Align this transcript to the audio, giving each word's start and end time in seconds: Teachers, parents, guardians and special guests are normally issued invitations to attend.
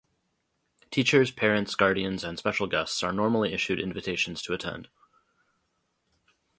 Teachers, 0.89 1.29
parents, 1.29 1.75
guardians 1.75 2.23
and 2.23 2.39
special 2.39 2.65
guests 2.65 3.03
are 3.03 3.13
normally 3.13 3.53
issued 3.53 3.79
invitations 3.79 4.41
to 4.41 4.51
attend. 4.53 4.87